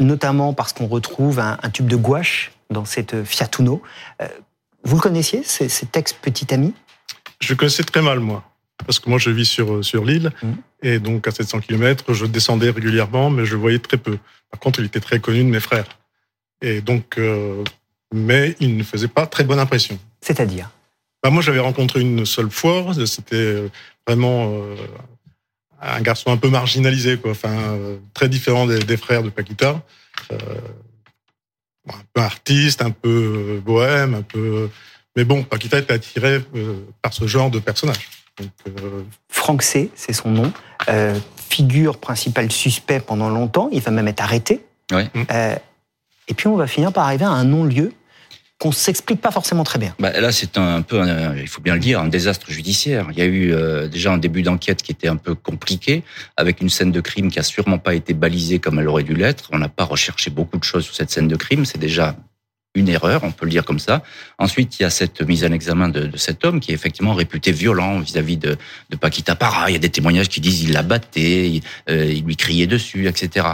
notamment 0.00 0.52
parce 0.52 0.72
qu'on 0.72 0.88
retrouve 0.88 1.38
un, 1.38 1.56
tube 1.72 1.86
de 1.86 1.94
gouache 1.94 2.50
dans 2.70 2.84
cette 2.84 3.22
Fiat 3.22 3.50
Uno. 3.60 3.82
Vous 4.84 4.96
le 4.96 5.00
connaissiez, 5.00 5.42
cet 5.44 5.96
ex-petit 5.96 6.52
ami? 6.54 6.72
Je 7.40 7.52
le 7.52 7.56
connaissais 7.56 7.82
très 7.82 8.02
mal, 8.02 8.20
moi. 8.20 8.44
Parce 8.86 8.98
que 8.98 9.10
moi, 9.10 9.18
je 9.18 9.30
vis 9.30 9.44
sur, 9.44 9.84
sur 9.84 10.04
l'île. 10.04 10.32
Mmh. 10.42 10.52
Et 10.82 10.98
donc, 10.98 11.26
à 11.26 11.30
700 11.30 11.60
km, 11.60 12.14
je 12.14 12.26
descendais 12.26 12.70
régulièrement, 12.70 13.30
mais 13.30 13.44
je 13.44 13.52
le 13.52 13.60
voyais 13.60 13.78
très 13.78 13.98
peu. 13.98 14.18
Par 14.50 14.60
contre, 14.60 14.80
il 14.80 14.86
était 14.86 15.00
très 15.00 15.20
connu 15.20 15.44
de 15.44 15.48
mes 15.48 15.60
frères. 15.60 15.98
Et 16.62 16.80
donc, 16.80 17.18
euh, 17.18 17.62
mais 18.12 18.56
il 18.60 18.76
ne 18.76 18.82
faisait 18.82 19.08
pas 19.08 19.26
très 19.26 19.44
bonne 19.44 19.58
impression. 19.58 19.98
C'est-à-dire? 20.20 20.70
Bah, 21.22 21.30
Moi, 21.30 21.42
j'avais 21.42 21.60
rencontré 21.60 22.00
une 22.00 22.24
seule 22.26 22.50
fois. 22.50 22.92
C'était 23.06 23.70
vraiment 24.06 24.52
euh, 24.52 24.76
un 25.80 26.00
garçon 26.00 26.30
un 26.32 26.36
peu 26.36 26.48
marginalisé, 26.48 27.18
quoi. 27.18 27.32
Enfin, 27.32 27.56
euh, 27.56 27.98
très 28.14 28.28
différent 28.28 28.66
des, 28.66 28.78
des, 28.78 28.96
frères 28.96 29.22
de 29.22 29.30
Paquita. 29.30 29.82
Euh, 31.88 31.92
un 31.92 32.02
peu 32.12 32.20
artiste, 32.20 32.82
un 32.82 32.90
peu 32.90 33.60
bohème, 33.64 34.14
un 34.14 34.22
peu. 34.22 34.68
Mais 35.16 35.24
bon, 35.24 35.42
Paquita 35.42 35.78
était 35.78 35.92
attiré 35.92 36.40
par 37.02 37.12
ce 37.12 37.26
genre 37.26 37.50
de 37.50 37.58
personnage. 37.58 38.08
Donc, 38.38 38.50
euh... 38.68 39.02
Franck 39.28 39.62
C, 39.62 39.90
c'est 39.94 40.12
son 40.12 40.30
nom. 40.30 40.52
Euh, 40.88 41.18
figure 41.48 41.98
principale 41.98 42.50
suspect 42.50 43.00
pendant 43.00 43.28
longtemps. 43.28 43.68
Il 43.72 43.80
va 43.80 43.90
même 43.90 44.08
être 44.08 44.22
arrêté. 44.22 44.64
Ouais. 44.92 45.08
Euh, 45.30 45.56
et 46.28 46.34
puis 46.34 46.46
on 46.46 46.56
va 46.56 46.66
finir 46.66 46.92
par 46.92 47.06
arriver 47.06 47.24
à 47.24 47.30
un 47.30 47.44
non-lieu 47.44 47.92
qu'on 48.60 48.72
s'explique 48.72 49.22
pas 49.22 49.30
forcément 49.30 49.64
très 49.64 49.78
bien. 49.78 49.94
Bah 49.98 50.12
là, 50.20 50.30
c'est 50.32 50.58
un, 50.58 50.82
peu, 50.82 51.02
il 51.38 51.48
faut 51.48 51.62
bien 51.62 51.74
le 51.74 51.80
dire, 51.80 51.98
un 51.98 52.08
désastre 52.08 52.50
judiciaire. 52.50 53.08
Il 53.10 53.18
y 53.18 53.22
a 53.22 53.24
eu 53.24 53.54
euh, 53.54 53.88
déjà 53.88 54.12
un 54.12 54.18
début 54.18 54.42
d'enquête 54.42 54.82
qui 54.82 54.92
était 54.92 55.08
un 55.08 55.16
peu 55.16 55.34
compliqué, 55.34 56.04
avec 56.36 56.60
une 56.60 56.68
scène 56.68 56.92
de 56.92 57.00
crime 57.00 57.30
qui 57.30 57.38
a 57.38 57.42
sûrement 57.42 57.78
pas 57.78 57.94
été 57.94 58.12
balisée 58.12 58.58
comme 58.58 58.78
elle 58.78 58.86
aurait 58.86 59.02
dû 59.02 59.14
l'être. 59.14 59.48
On 59.50 59.58
n'a 59.58 59.70
pas 59.70 59.84
recherché 59.84 60.30
beaucoup 60.30 60.58
de 60.58 60.64
choses 60.64 60.84
sur 60.84 60.94
cette 60.94 61.10
scène 61.10 61.26
de 61.26 61.36
crime. 61.36 61.64
C'est 61.64 61.78
déjà 61.78 62.16
une 62.76 62.88
erreur, 62.88 63.24
on 63.24 63.32
peut 63.32 63.46
le 63.46 63.50
dire 63.50 63.64
comme 63.64 63.80
ça. 63.80 64.02
Ensuite, 64.38 64.78
il 64.78 64.84
y 64.84 64.86
a 64.86 64.90
cette 64.90 65.22
mise 65.22 65.44
en 65.44 65.50
examen 65.50 65.88
de, 65.88 66.06
de 66.06 66.16
cet 66.16 66.44
homme 66.44 66.60
qui 66.60 66.70
est 66.70 66.74
effectivement 66.74 67.14
réputé 67.14 67.50
violent 67.50 67.98
vis-à-vis 67.98 68.36
de, 68.36 68.56
de 68.90 68.96
Paquita 68.96 69.34
Para. 69.34 69.70
Il 69.70 69.72
y 69.72 69.76
a 69.76 69.80
des 69.80 69.88
témoignages 69.88 70.28
qui 70.28 70.40
disent 70.40 70.62
il 70.62 70.72
la 70.72 70.82
battait, 70.82 71.50
il, 71.50 71.62
euh, 71.88 72.04
il 72.04 72.24
lui 72.24 72.36
criait 72.36 72.68
dessus, 72.68 73.08
etc. 73.08 73.46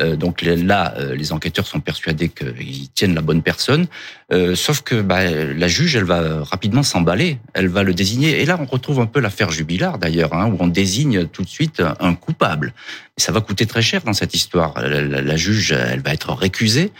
Euh, 0.00 0.16
donc 0.16 0.42
là, 0.42 0.92
euh, 0.98 1.14
les 1.14 1.32
enquêteurs 1.32 1.68
sont 1.68 1.78
persuadés 1.78 2.28
qu'ils 2.28 2.88
tiennent 2.90 3.14
la 3.14 3.20
bonne 3.20 3.42
personne. 3.42 3.86
Euh, 4.32 4.56
sauf 4.56 4.82
que 4.82 5.02
bah, 5.02 5.30
la 5.30 5.68
juge, 5.68 5.94
elle 5.94 6.04
va 6.04 6.42
rapidement 6.42 6.82
s'emballer, 6.82 7.38
elle 7.52 7.68
va 7.68 7.84
le 7.84 7.94
désigner. 7.94 8.42
Et 8.42 8.44
là, 8.44 8.58
on 8.60 8.66
retrouve 8.66 8.98
un 8.98 9.06
peu 9.06 9.20
l'affaire 9.20 9.52
Jubilard 9.52 9.98
d'ailleurs, 9.98 10.34
hein, 10.34 10.46
où 10.46 10.56
on 10.58 10.66
désigne 10.66 11.26
tout 11.26 11.42
de 11.42 11.48
suite 11.48 11.80
un 12.00 12.14
coupable. 12.16 12.74
Ça 13.18 13.30
va 13.30 13.40
coûter 13.40 13.66
très 13.66 13.82
cher 13.82 14.02
dans 14.02 14.14
cette 14.14 14.34
histoire. 14.34 14.74
La, 14.80 15.00
la, 15.00 15.22
la 15.22 15.36
juge, 15.36 15.70
elle 15.70 16.00
va 16.00 16.12
être 16.12 16.32
récusée. 16.32 16.90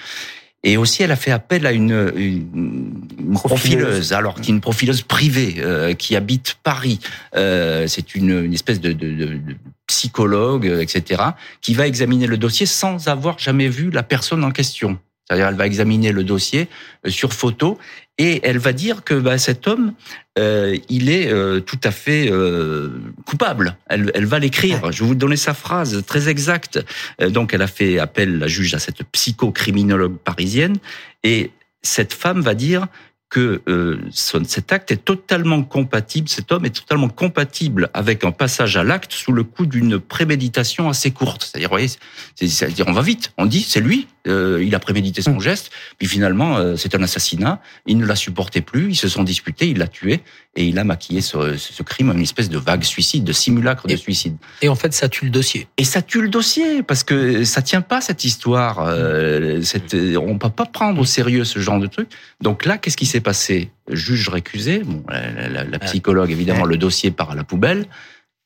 Et 0.64 0.78
aussi, 0.78 1.02
elle 1.02 1.12
a 1.12 1.16
fait 1.16 1.30
appel 1.30 1.66
à 1.66 1.72
une, 1.72 2.12
une, 2.16 3.04
une 3.18 3.34
profileuse, 3.34 4.14
alors 4.14 4.40
qui 4.40 4.50
est 4.50 4.54
une 4.54 4.62
profileuse 4.62 5.02
privée 5.02 5.56
euh, 5.58 5.92
qui 5.92 6.16
habite 6.16 6.56
Paris. 6.62 7.00
Euh, 7.36 7.86
c'est 7.86 8.14
une, 8.14 8.44
une, 8.44 8.54
espèce 8.54 8.80
de, 8.80 8.92
de, 8.92 9.10
de, 9.10 9.40
psychologue, 9.86 10.64
etc., 10.64 11.22
qui 11.60 11.74
va 11.74 11.86
examiner 11.86 12.26
le 12.26 12.38
dossier 12.38 12.64
sans 12.64 13.08
avoir 13.08 13.38
jamais 13.38 13.68
vu 13.68 13.90
la 13.90 14.02
personne 14.02 14.42
en 14.42 14.50
question. 14.50 14.98
C'est-à-dire, 15.26 15.48
elle 15.48 15.54
va 15.54 15.66
examiner 15.66 16.12
le 16.12 16.22
dossier 16.22 16.68
euh, 17.06 17.10
sur 17.10 17.32
photo 17.32 17.78
et 18.18 18.40
elle 18.44 18.58
va 18.58 18.72
dire 18.72 19.04
que 19.04 19.14
bah, 19.14 19.38
cet 19.38 19.66
homme, 19.66 19.94
euh, 20.38 20.76
il 20.88 21.10
est 21.10 21.32
euh, 21.32 21.60
tout 21.60 21.80
à 21.82 21.90
fait 21.90 22.30
euh, 22.30 22.90
coupable. 23.24 23.76
Elle, 23.86 24.12
elle 24.14 24.26
va 24.26 24.38
l'écrire. 24.38 24.92
Je 24.92 25.02
vais 25.02 25.08
vous 25.08 25.14
donner 25.14 25.36
sa 25.36 25.54
phrase 25.54 26.04
très 26.06 26.28
exacte. 26.28 26.84
Euh, 27.20 27.30
donc, 27.30 27.54
elle 27.54 27.62
a 27.62 27.66
fait 27.66 27.98
appel, 27.98 28.38
la 28.38 28.46
juge, 28.46 28.74
à 28.74 28.78
cette 28.78 29.02
psychocriminologue 29.12 30.18
parisienne 30.18 30.76
et 31.22 31.50
cette 31.82 32.12
femme 32.12 32.40
va 32.40 32.54
dire 32.54 32.86
que 33.30 33.62
euh, 33.66 33.98
son, 34.12 34.44
cet 34.44 34.72
acte 34.72 34.92
est 34.92 35.04
totalement 35.04 35.64
compatible, 35.64 36.28
cet 36.28 36.52
homme 36.52 36.66
est 36.66 36.74
totalement 36.74 37.08
compatible 37.08 37.90
avec 37.92 38.22
un 38.22 38.30
passage 38.30 38.76
à 38.76 38.84
l'acte 38.84 39.12
sous 39.12 39.32
le 39.32 39.42
coup 39.42 39.66
d'une 39.66 39.98
préméditation 39.98 40.88
assez 40.88 41.10
courte. 41.10 41.42
C'est-à-dire, 41.42 41.68
voyez, 41.68 41.88
c'est-à-dire 42.36 42.86
on 42.86 42.92
va 42.92 43.02
vite, 43.02 43.32
on 43.36 43.46
dit 43.46 43.62
c'est 43.68 43.80
lui, 43.80 44.06
euh, 44.26 44.62
il 44.64 44.74
a 44.74 44.78
prémédité 44.78 45.22
son 45.22 45.38
geste, 45.38 45.70
puis 45.98 46.06
finalement 46.06 46.56
euh, 46.56 46.76
c'est 46.76 46.94
un 46.94 47.02
assassinat, 47.02 47.60
il 47.86 47.98
ne 47.98 48.06
l'a 48.06 48.16
supporté 48.16 48.60
plus, 48.60 48.90
ils 48.90 48.96
se 48.96 49.08
sont 49.08 49.22
disputés, 49.22 49.68
il 49.68 49.78
l'a 49.78 49.86
tué 49.86 50.20
et 50.56 50.64
il 50.64 50.78
a 50.78 50.84
maquillé 50.84 51.20
ce, 51.20 51.56
ce, 51.56 51.82
crime 51.82 52.10
une 52.10 52.20
espèce 52.20 52.48
de 52.48 52.58
vague 52.58 52.84
suicide, 52.84 53.24
de 53.24 53.32
simulacre 53.32 53.84
et, 53.88 53.92
de 53.92 53.96
suicide. 53.98 54.36
Et 54.62 54.68
en 54.68 54.76
fait, 54.76 54.94
ça 54.94 55.08
tue 55.08 55.26
le 55.26 55.30
dossier. 55.30 55.68
Et 55.76 55.84
ça 55.84 56.00
tue 56.00 56.22
le 56.22 56.28
dossier 56.28 56.82
parce 56.82 57.02
que 57.02 57.44
ça 57.44 57.60
tient 57.60 57.80
pas 57.80 58.00
cette 58.00 58.24
histoire. 58.24 58.78
Euh, 58.80 59.60
cette, 59.62 59.94
on 59.94 60.38
peut 60.38 60.50
pas 60.50 60.66
prendre 60.66 61.00
au 61.00 61.04
sérieux 61.04 61.44
ce 61.44 61.58
genre 61.58 61.80
de 61.80 61.86
truc. 61.86 62.08
Donc 62.40 62.64
là, 62.64 62.78
qu'est-ce 62.78 62.96
qui 62.96 63.06
s'est 63.06 63.20
passé? 63.20 63.70
Juge 63.90 64.28
récusé, 64.28 64.78
bon, 64.78 65.04
la, 65.08 65.48
la, 65.48 65.64
la 65.64 65.78
psychologue 65.80 66.30
évidemment, 66.30 66.64
le 66.64 66.78
dossier 66.78 67.10
part 67.10 67.32
à 67.32 67.34
la 67.34 67.44
poubelle. 67.44 67.86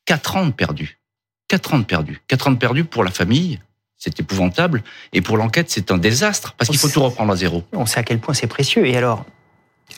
Quatre 0.05 0.35
ans 0.35 0.45
de 0.45 0.51
perdu. 0.51 0.99
Quatre 1.47 1.73
ans 1.73 1.79
de 1.79 1.85
perdu. 1.85 2.21
Quatre 2.27 2.47
ans 2.47 2.51
de 2.51 2.57
perdu 2.57 2.83
pour 2.83 3.03
la 3.03 3.11
famille. 3.11 3.59
C'est 3.99 4.19
épouvantable. 4.19 4.81
Et 5.13 5.21
pour 5.21 5.37
l'enquête, 5.37 5.69
c'est 5.69 5.91
un 5.91 5.97
désastre 5.97 6.53
parce 6.57 6.69
qu'il 6.69 6.79
faut 6.79 6.89
tout 6.89 7.03
reprendre 7.03 7.31
à 7.33 7.35
zéro. 7.35 7.63
On 7.73 7.85
sait 7.85 7.99
à 7.99 8.03
quel 8.03 8.19
point 8.19 8.33
c'est 8.33 8.47
précieux. 8.47 8.87
Et 8.87 8.95
alors, 8.97 9.25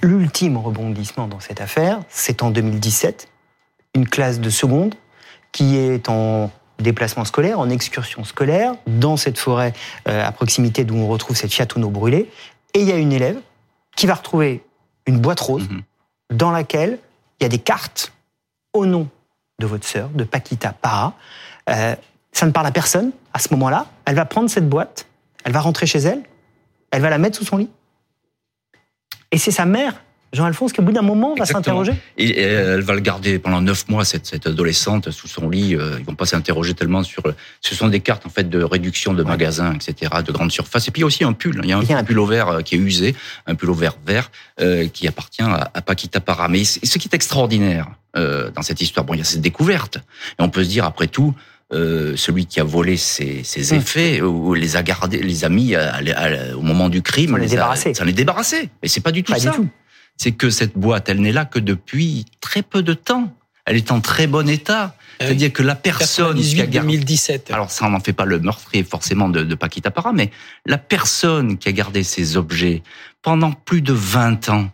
L'ultime 0.01 0.57
rebondissement 0.57 1.27
dans 1.27 1.39
cette 1.39 1.61
affaire, 1.61 1.99
c'est 2.09 2.41
en 2.41 2.49
2017, 2.49 3.27
une 3.93 4.07
classe 4.07 4.39
de 4.39 4.49
seconde 4.49 4.95
qui 5.51 5.77
est 5.77 6.09
en 6.09 6.49
déplacement 6.79 7.25
scolaire, 7.25 7.59
en 7.59 7.69
excursion 7.69 8.23
scolaire, 8.23 8.73
dans 8.87 9.17
cette 9.17 9.37
forêt 9.37 9.73
euh, 10.07 10.25
à 10.25 10.31
proximité 10.31 10.85
d'où 10.85 10.95
on 10.95 11.07
retrouve 11.07 11.35
cette 11.35 11.53
Fiat 11.53 11.67
Uno 11.75 11.89
brûlée. 11.89 12.29
Et 12.73 12.81
il 12.81 12.87
y 12.87 12.91
a 12.91 12.95
une 12.95 13.11
élève 13.11 13.37
qui 13.95 14.07
va 14.07 14.15
retrouver 14.15 14.63
une 15.05 15.19
boîte 15.19 15.41
rose 15.41 15.69
mm 15.69 15.77
-hmm. 15.77 16.37
dans 16.37 16.51
laquelle 16.51 16.97
il 17.39 17.43
y 17.43 17.45
a 17.45 17.49
des 17.49 17.59
cartes 17.59 18.11
au 18.73 18.85
nom 18.85 19.07
de 19.59 19.67
votre 19.67 19.87
sœur, 19.87 20.09
de 20.09 20.23
Paquita 20.23 20.73
Para. 20.73 21.13
Euh, 21.69 21.95
ça 22.31 22.45
ne 22.45 22.51
parle 22.51 22.67
à 22.67 22.71
personne 22.71 23.11
à 23.33 23.39
ce 23.39 23.49
moment-là. 23.53 23.87
Elle 24.05 24.15
va 24.15 24.25
prendre 24.25 24.49
cette 24.49 24.67
boîte, 24.69 25.05
elle 25.43 25.51
va 25.53 25.59
rentrer 25.59 25.85
chez 25.85 25.99
elle, 25.99 26.21
elle 26.91 27.01
va 27.01 27.09
la 27.09 27.17
mettre 27.17 27.37
sous 27.37 27.45
son 27.45 27.57
lit 27.57 27.69
Et 29.31 29.37
c'est 29.37 29.51
sa 29.51 29.65
mère, 29.65 30.03
Jean-Alphonse, 30.33 30.71
qui 30.73 30.79
au 30.79 30.83
bout 30.83 30.91
d'un 30.93 31.01
moment 31.01 31.35
va 31.35 31.45
s'interroger. 31.45 31.93
Et 32.17 32.41
elle 32.41 32.81
va 32.81 32.93
le 32.93 33.01
garder 33.01 33.37
pendant 33.39 33.61
neuf 33.61 33.87
mois, 33.89 34.05
cette, 34.05 34.25
cette 34.25 34.47
adolescente, 34.47 35.11
sous 35.11 35.27
son 35.27 35.49
lit. 35.49 35.75
Euh, 35.75 35.97
Ils 35.99 36.05
vont 36.05 36.15
pas 36.15 36.25
s'interroger 36.25 36.73
tellement 36.73 37.03
sur. 37.03 37.23
Ce 37.61 37.75
sont 37.75 37.87
des 37.89 37.99
cartes 37.99 38.25
en 38.25 38.29
fait 38.29 38.49
de 38.49 38.63
réduction 38.63 39.13
de 39.13 39.23
Ouais. 39.23 39.29
magasins, 39.29 39.73
etc., 39.73 40.11
de 40.25 40.31
grande 40.31 40.51
surface. 40.51 40.87
Et 40.87 40.91
puis 40.91 40.99
il 40.99 41.03
y 41.03 41.05
a 41.05 41.07
aussi 41.07 41.23
un 41.25 41.33
pull. 41.33 41.59
Il 41.63 41.69
y 41.69 41.73
a 41.73 41.77
un, 41.97 42.03
pull 42.03 42.19
vert 42.29 42.47
euh, 42.47 42.61
qui 42.61 42.75
est 42.75 42.79
usé, 42.79 43.13
un 43.45 43.55
pull 43.55 43.71
vert 43.73 43.95
vert 44.05 44.31
euh, 44.61 44.87
qui 44.87 45.07
appartient 45.07 45.41
à, 45.43 45.69
à 45.73 45.81
Paquita 45.81 46.21
Para. 46.21 46.47
Mais 46.47 46.63
c- 46.63 46.79
ce 46.83 46.97
qui 46.97 47.07
est 47.09 47.13
extraordinaire 47.15 47.87
euh, 48.15 48.49
dans 48.51 48.61
cette 48.61 48.79
histoire, 48.81 49.05
bon, 49.05 49.13
il 49.13 49.17
y 49.17 49.21
a 49.21 49.25
cette 49.25 49.41
découverte. 49.41 49.97
Et 49.97 50.41
on 50.43 50.49
peut 50.49 50.63
se 50.63 50.69
dire 50.69 50.85
après 50.85 51.07
tout. 51.07 51.33
Euh, 51.73 52.15
celui 52.17 52.45
qui 52.45 52.59
a 52.59 52.63
volé 52.63 52.97
ses, 52.97 53.43
ses 53.43 53.71
Hum. 53.73 53.79
effets 53.79 54.21
ou 54.21 54.53
les 54.53 54.75
a 54.75 54.83
gardés, 54.83 55.19
les 55.21 55.45
a 55.45 55.49
mis 55.49 55.75
à- 55.75 55.95
à- 55.95 56.55
au 56.55 56.61
moment 56.61 56.89
du 56.89 57.01
crime, 57.01 57.31
S'en 57.31 57.37
est 57.37 57.41
les 57.41 57.47
a- 57.47 57.49
débarrassé. 57.51 57.93
s'en 57.93 58.05
est 58.07 58.11
débarrassé. 58.13 58.69
Mais 58.81 58.89
c'est 58.89 59.01
pas 59.01 59.11
du 59.11 59.23
tout 59.23 59.33
Pas 59.33 59.39
ça 59.39 59.51
du 59.51 59.55
tout. 59.57 59.69
c'est 60.17 60.31
que 60.33 60.49
cette 60.49 60.77
boîte, 60.77 61.09
elle 61.09 61.21
n'est 61.21 61.31
là 61.31 61.45
que 61.45 61.59
depuis 61.59 62.25
très 62.41 62.61
peu 62.61 62.83
de 62.83 62.93
temps. 62.93 63.33
Elle 63.65 63.77
est 63.77 63.91
en 63.91 64.01
très 64.01 64.25
bon 64.27 64.49
état. 64.49 64.95
Euh, 65.21 65.25
C'est-à-dire 65.27 65.53
que 65.53 65.61
la 65.61 65.75
personne 65.75 66.35
qui 66.41 66.59
a 66.59 66.65
gardé... 66.65 66.93
2017. 66.93 67.51
Alors 67.51 67.69
ça, 67.69 67.85
on 67.85 67.89
n'en 67.91 67.99
fait 67.99 68.11
pas 68.11 68.25
le 68.25 68.39
meurtrier 68.39 68.83
forcément 68.83 69.29
de, 69.29 69.43
de 69.43 69.55
Paquita 69.55 69.91
Para, 69.91 70.13
mais 70.13 70.31
la 70.65 70.79
personne 70.79 71.57
qui 71.59 71.69
a 71.69 71.71
gardé 71.71 72.01
ces 72.03 72.37
objets 72.37 72.81
pendant 73.21 73.51
plus 73.51 73.81
de 73.83 73.93
20 73.93 74.49
ans, 74.49 74.69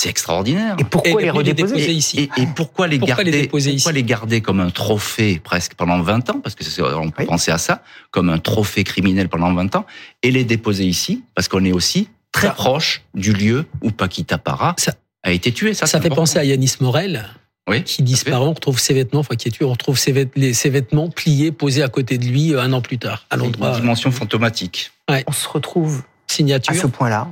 c'est 0.00 0.10
extraordinaire. 0.10 0.76
Et 0.78 0.84
pourquoi 0.84 1.10
Et 1.10 1.14
les 1.16 1.22
les 1.24 1.30
redéposer 1.30 1.74
déposer 1.74 1.92
ici. 1.92 2.30
Et, 2.36 2.42
et 2.42 2.46
pourquoi 2.54 2.86
les 2.86 2.98
Pourquoi 3.00 3.24
les 3.24 3.30
garder 3.32 3.42
déposer 3.42 3.70
Pourquoi 3.74 3.90
ici 3.90 3.96
les 3.96 4.02
garder 4.04 4.40
comme 4.40 4.60
un 4.60 4.70
trophée 4.70 5.40
presque 5.42 5.74
pendant 5.74 6.00
20 6.00 6.30
ans? 6.30 6.40
Parce 6.40 6.54
que 6.54 6.62
on 6.94 7.10
peut 7.10 7.22
Oui. 7.22 7.26
penser 7.26 7.50
à 7.50 7.58
ça 7.58 7.82
comme 8.12 8.28
un 8.28 8.38
trophée 8.38 8.84
criminel 8.84 9.28
pendant 9.28 9.52
20 9.52 9.74
ans 9.74 9.86
et 10.22 10.30
les 10.30 10.44
déposer 10.44 10.84
ici 10.84 11.24
parce 11.34 11.48
qu'on 11.48 11.64
est 11.64 11.72
aussi 11.72 12.08
très 12.30 12.46
Ça- 12.46 12.52
proche 12.52 13.02
du 13.14 13.32
lieu 13.32 13.66
où 13.82 13.90
Paquita 13.90 14.38
Para 14.38 14.74
Ça- 14.78 14.94
a 15.24 15.32
été 15.32 15.50
tué. 15.50 15.74
Ça, 15.74 15.86
fait 15.88 15.96
important. 15.96 16.14
penser 16.14 16.38
à 16.38 16.44
Yanis 16.44 16.74
Morel, 16.78 17.26
Oui, 17.68 17.82
qui 17.82 18.04
disparaît, 18.04 18.36
on 18.46 18.52
retrouve 18.52 18.78
ses 18.78 18.94
vêtements, 18.94 19.20
enfin 19.20 19.34
qui 19.34 19.48
est 19.48 19.50
tué, 19.50 19.64
on 19.64 19.72
retrouve 19.72 19.98
ses, 19.98 20.12
vêtements 20.12 21.08
pliés, 21.10 21.50
posés 21.50 21.82
à 21.82 21.88
côté 21.88 22.18
de 22.18 22.24
lui 22.24 22.54
euh, 22.54 22.60
un 22.62 22.72
an 22.72 22.80
plus 22.80 22.98
tard, 22.98 23.26
à 23.30 23.34
C'est 23.36 23.42
l'endroit. 23.42 23.70
Une 23.74 23.80
dimension 23.80 24.12
fantomatique. 24.12 24.92
On 25.26 25.32
se 25.32 25.48
retrouve 25.48 26.02
à 26.04 26.32
Signature. 26.32 26.74
ce 26.76 26.86
point-là, 26.86 27.26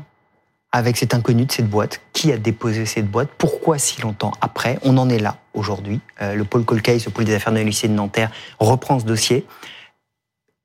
avec 0.76 0.98
cet 0.98 1.14
inconnu 1.14 1.46
de 1.46 1.52
cette 1.52 1.68
boîte. 1.68 2.02
Qui 2.12 2.32
a 2.32 2.36
déposé 2.36 2.84
cette 2.84 3.10
boîte? 3.10 3.30
Pourquoi 3.38 3.78
si 3.78 4.00
longtemps 4.02 4.32
après? 4.42 4.78
On 4.82 4.98
en 4.98 5.08
est 5.08 5.18
là 5.18 5.38
aujourd'hui. 5.54 6.00
Euh, 6.20 6.34
le 6.34 6.44
pôle 6.44 6.64
Colcase, 6.64 7.06
le 7.06 7.10
pôle 7.10 7.24
des 7.24 7.34
affaires 7.34 7.52
de 7.52 7.60
lycée 7.60 7.88
de 7.88 7.94
Nanterre, 7.94 8.30
reprend 8.58 8.98
ce 8.98 9.06
dossier. 9.06 9.46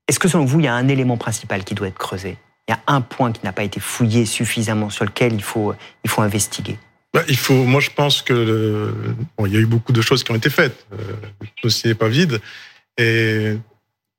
Est-ce 0.09 0.19
que 0.19 0.27
selon 0.27 0.43
vous, 0.43 0.59
il 0.59 0.65
y 0.65 0.67
a 0.67 0.73
un 0.73 0.89
élément 0.89 1.15
principal 1.15 1.63
qui 1.63 1.75
doit 1.75 1.87
être 1.87 1.97
creusé? 1.97 2.37
Il 2.67 2.71
y 2.71 2.73
a 2.73 2.81
un 2.87 2.99
point 2.99 3.31
qui 3.31 3.39
n'a 3.45 3.53
pas 3.53 3.63
été 3.63 3.79
fouillé 3.79 4.25
suffisamment 4.25 4.89
sur 4.89 5.05
lequel 5.05 5.33
il 5.33 5.41
faut, 5.41 5.73
il 6.03 6.09
faut 6.09 6.21
investiguer. 6.21 6.77
Bah, 7.13 7.23
il 7.29 7.37
faut, 7.37 7.63
moi, 7.63 7.79
je 7.79 7.89
pense 7.89 8.21
que 8.21 9.15
bon, 9.37 9.45
il 9.45 9.53
y 9.53 9.55
a 9.55 9.59
eu 9.59 9.65
beaucoup 9.65 9.93
de 9.93 10.01
choses 10.01 10.25
qui 10.25 10.31
ont 10.31 10.35
été 10.35 10.49
faites. 10.49 10.85
Euh, 10.91 10.97
le 11.39 11.47
dossier 11.63 11.91
n'est 11.91 11.95
pas 11.95 12.09
vide. 12.09 12.41
Et 12.97 13.55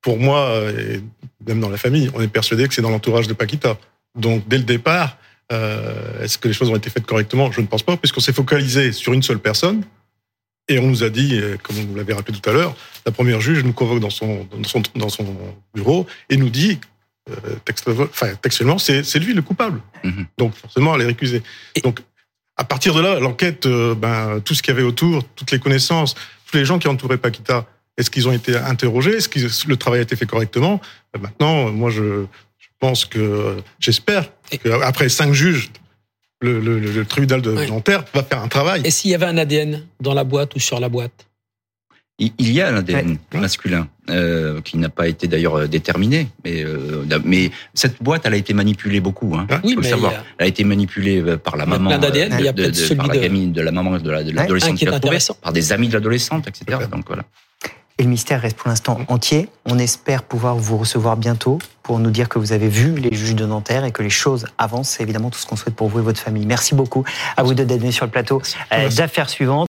pour 0.01 0.19
moi, 0.19 0.55
et 0.71 1.03
même 1.47 1.61
dans 1.61 1.69
la 1.69 1.77
famille, 1.77 2.11
on 2.15 2.23
est 2.23 2.29
persuadé 2.29 2.67
que 2.67 2.73
c'est 2.73 2.83
dans 2.83 2.91
l'entourage 2.91 3.29
de 3.29 3.35
Paquita. 3.35 3.77
Donc, 4.15 4.49
dès 4.49 4.57
le 4.57 4.65
départ, 4.65 5.19
euh, 5.51 6.23
est-ce 6.23 6.39
que 6.39 6.49
les 6.49 6.55
choses 6.55 6.71
ont 6.71 6.77
été 6.77 6.91
faites 6.91 7.05
correctement? 7.07 7.51
Je 7.53 7.61
ne 7.61 7.67
pense 7.67 7.83
pas, 7.83 7.97
puisqu'on 7.97 8.21
s'est 8.21 8.33
focalisé 8.33 8.93
sur 8.93 9.13
une 9.13 9.23
seule 9.23 9.39
personne. 9.39 9.83
Et 10.69 10.79
on 10.79 10.87
nous 10.87 11.03
a 11.03 11.11
dit, 11.11 11.39
euh, 11.41 11.57
comme 11.63 11.77
vous 11.77 11.95
l'avez 11.97 12.13
rappelé 12.13 12.39
tout 12.39 12.49
à 12.49 12.53
l'heure, 12.53 12.75
la 13.05 13.13
première 13.13 13.41
juge 13.41 13.65
nous 13.65 13.73
convoque 13.73 13.99
dans 14.01 14.11
son, 14.11 14.47
dans 14.57 14.63
son, 14.69 14.83
dans 14.95 15.09
son 15.09 15.27
bureau 15.75 16.07
et 16.31 16.37
nous 16.37 16.51
dit, 16.51 16.79
euh, 17.31 17.35
texte- 17.65 17.89
enfin, 17.89 18.35
textuellement, 18.37 18.79
c'est 18.79 19.19
lui 19.19 19.35
le 19.35 19.43
coupable. 19.43 19.81
Mhm. 20.05 20.27
Donc, 20.39 20.55
forcément, 20.55 20.95
elle 20.95 21.03
est 21.03 21.07
récusée. 21.07 21.43
Et- 21.75 21.81
Donc, 21.81 22.01
à 22.57 22.65
partir 22.65 22.95
de 22.95 23.01
là, 23.01 23.19
l'enquête, 23.19 23.67
euh, 23.67 23.95
ben, 23.95 24.41
tout 24.45 24.55
ce 24.55 24.63
qu'il 24.63 24.73
y 24.73 24.77
avait 24.77 24.87
autour, 24.87 25.25
toutes 25.35 25.51
les 25.51 25.59
connaissances, 25.59 26.15
tous 26.51 26.57
les 26.57 26.65
gens 26.65 26.79
qui 26.79 26.87
entouraient 26.87 27.19
Paquita, 27.19 27.67
est-ce 27.99 28.11
qu'ils 28.11 28.29
ont 28.29 28.33
été 28.33 28.57
interrogés? 28.57 29.17
Est-ce 29.17 29.29
que 29.29 29.69
le 29.69 29.77
travail 29.77 29.99
a 30.01 30.03
été 30.05 30.15
fait 30.17 30.27
correctement? 30.27 30.81
Ben, 31.13 31.21
Maintenant, 31.23 31.71
moi, 31.73 31.91
je, 31.91 32.25
je 32.59 32.69
pense 32.79 33.05
que, 33.05 33.57
j'espère 33.81 34.31
Et- 34.53 34.59
qu'après 34.59 35.09
cinq 35.09 35.33
juges, 35.33 35.71
le, 36.41 36.61
le- 36.61 36.79
le- 36.79 36.93
le 36.93 37.05
tribunal 37.05 37.41
de 37.43 37.51
Oui. 37.53 37.69
Nanterre 37.71 38.05
va 38.15 38.23
faire 38.23 38.43
un 38.43 38.49
travail. 38.49 38.83
Et 38.85 38.91
s'il 38.91 39.11
y 39.11 39.15
avait 39.15 39.27
un 39.27 39.39
ADN 39.39 39.83
dans 40.01 40.15
la 40.15 40.25
boîte 40.25 40.55
ou 40.55 40.61
sur 40.61 40.81
la 40.81 40.89
boîte 40.89 41.27
Il 42.19 42.53
y 42.53 42.61
a 42.61 42.69
un 42.69 42.77
ADN 42.77 43.17
Ouais. 43.35 43.41
masculin 43.41 43.89
euh, 44.11 44.61
qui 44.61 44.77
n'a 44.77 44.89
pas 44.91 45.09
été 45.09 45.27
d'ailleurs 45.29 45.57
euh, 45.57 45.67
déterminé, 45.67 46.29
mais, 46.45 46.63
euh, 46.65 47.05
mais 47.25 47.51
cette 47.75 48.01
boîte, 48.03 48.23
elle 48.27 48.35
a 48.35 48.37
été 48.37 48.53
manipulée 48.55 49.01
beaucoup. 49.01 49.35
Hein, 49.37 49.47
Ouais. 49.51 49.59
Oui, 49.65 49.71
faut 49.75 49.81
le 49.81 49.83
mais 49.85 49.89
savoir. 49.91 50.13
il 50.13 50.15
y 50.15 50.19
a- 50.19 50.25
Elle 50.39 50.45
a 50.45 50.49
été 50.49 50.65
manipulée 50.65 51.23
par 51.39 51.57
la 51.57 51.63
a 51.65 51.67
maman, 51.67 51.89
plein 51.91 51.99
d'ADN, 51.99 52.31
mais 52.35 52.39
il 52.41 52.45
y 52.45 52.49
a 52.49 52.53
de- 52.53 52.63
peut-être 52.63 52.75
de- 52.75 52.81
celui 52.81 52.97
par 52.97 53.07
la 53.09 53.15
de- 53.17 53.21
gamine, 53.21 53.53
de 53.53 53.61
la 53.63 53.71
maman 53.73 53.99
de 53.99 54.11
la- 54.11 54.23
de 54.25 54.31
l'adolescente 54.33 54.73
un 54.73 54.75
qui 54.75 54.85
l'a 54.85 54.91
trouvé, 54.93 55.07
intéressant. 55.09 55.35
par 55.41 55.53
des 55.53 55.73
amis 55.73 55.89
de 55.89 55.95
l'adolescente, 55.95 56.47
etc. 56.49 56.79
Donc 56.91 57.07
voilà. 57.07 57.25
Et 57.99 58.05
le 58.05 58.09
mystère 58.09 58.41
reste 58.41 58.57
pour 58.57 58.69
l'instant 58.69 58.99
entier. 59.09 59.49
On 59.67 59.79
espère 59.79 60.23
pouvoir 60.23 60.57
vous 60.57 60.79
recevoir 60.79 61.17
bientôt 61.17 61.59
pour 61.83 61.99
nous 61.99 62.11
dire 62.11 62.29
que 62.29 62.39
vous 62.39 62.53
avez 62.53 62.69
vu 62.69 62.95
les 62.95 63.15
juges 63.15 63.35
de 63.35 63.45
Nanterre 63.45 63.85
et 63.85 63.93
que 63.93 64.03
les 64.03 64.11
choses 64.11 64.47
avancent. 64.57 64.91
C'est 64.91 65.03
évidemment 65.03 65.31
tout 65.31 65.39
ce 65.39 65.47
qu'on 65.47 65.57
souhaite 65.57 65.75
pour 65.75 65.89
vous 65.89 65.99
et 65.99 66.03
votre 66.03 66.21
famille. 66.21 66.47
Merci 66.47 66.75
beaucoup 66.75 67.05
à 67.37 67.43
vous 67.43 67.55
deux 67.55 67.65
d'être 67.65 67.81
venus 67.81 67.95
sur 67.95 68.07
le 68.07 68.11
plateau 68.11 68.41
euh, 68.73 68.89
d'affaires 68.91 69.29
suivantes. 69.29 69.61